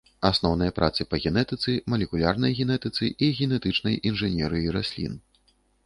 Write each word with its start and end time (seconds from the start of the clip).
Асноўныя 0.27 0.71
працы 0.79 1.05
па 1.11 1.19
генетыцы, 1.25 1.75
малекулярнай 1.95 2.57
генетыцы 2.63 3.13
і 3.27 3.31
генетычнай 3.41 4.03
інжынерыі 4.13 4.77
раслін. 4.81 5.13